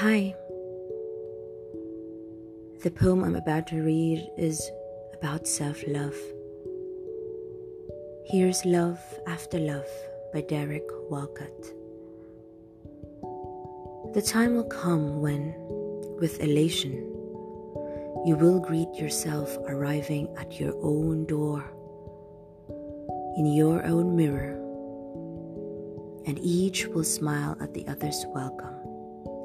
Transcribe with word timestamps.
Hi. 0.00 0.32
The 2.84 2.90
poem 2.94 3.24
I'm 3.24 3.34
about 3.34 3.66
to 3.66 3.82
read 3.82 4.30
is 4.38 4.70
about 5.12 5.48
self 5.48 5.82
love. 5.88 6.14
Here's 8.26 8.64
Love 8.64 9.00
After 9.26 9.58
Love 9.58 9.88
by 10.32 10.42
Derek 10.42 10.86
Walcott. 11.10 11.74
The 14.14 14.22
time 14.22 14.54
will 14.54 14.70
come 14.70 15.20
when, 15.20 15.52
with 16.20 16.38
elation, 16.38 16.92
you 18.24 18.36
will 18.38 18.60
greet 18.60 18.94
yourself 18.94 19.56
arriving 19.66 20.28
at 20.38 20.60
your 20.60 20.76
own 20.80 21.26
door, 21.26 21.64
in 23.36 23.46
your 23.46 23.84
own 23.84 24.14
mirror, 24.14 24.54
and 26.24 26.38
each 26.38 26.86
will 26.86 27.02
smile 27.02 27.56
at 27.60 27.74
the 27.74 27.84
other's 27.88 28.24
welcome 28.28 28.77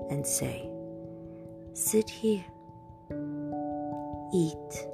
and 0.10 0.26
say, 0.26 0.70
Sit 1.74 2.10
here, 2.10 2.44
eat. 4.34 4.88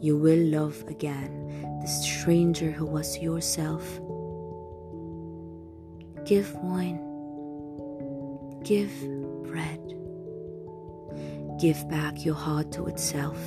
You 0.00 0.16
will 0.16 0.44
love 0.50 0.84
again 0.88 1.78
the 1.80 1.86
stranger 1.86 2.70
who 2.70 2.84
was 2.84 3.18
yourself. 3.18 3.82
Give 6.24 6.52
wine, 6.56 7.00
give 8.64 8.92
bread, 9.44 9.80
give 11.58 11.88
back 11.88 12.24
your 12.24 12.34
heart 12.34 12.70
to 12.72 12.86
itself, 12.86 13.38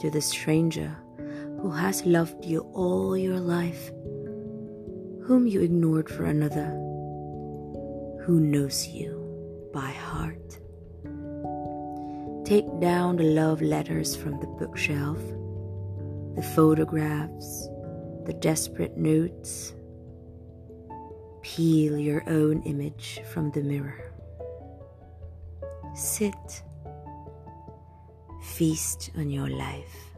to 0.00 0.10
the 0.10 0.22
stranger 0.22 0.96
who 1.60 1.70
has 1.70 2.06
loved 2.06 2.44
you 2.44 2.60
all 2.72 3.16
your 3.16 3.40
life, 3.40 3.90
whom 5.24 5.46
you 5.46 5.60
ignored 5.60 6.08
for 6.08 6.24
another 6.24 6.87
who 8.28 8.40
knows 8.40 8.86
you 8.86 9.70
by 9.72 9.90
heart. 9.90 10.60
Take 12.44 12.68
down 12.78 13.16
the 13.16 13.24
love 13.24 13.62
letters 13.62 14.14
from 14.14 14.38
the 14.38 14.46
bookshelf, 14.46 15.16
the 16.36 16.42
photographs, 16.54 17.68
the 18.26 18.36
desperate 18.38 18.98
notes. 18.98 19.72
Peel 21.40 21.96
your 21.96 22.22
own 22.28 22.60
image 22.64 23.22
from 23.32 23.50
the 23.52 23.62
mirror. 23.62 24.12
Sit, 25.94 26.62
feast 28.42 29.10
on 29.16 29.30
your 29.30 29.48
life. 29.48 30.17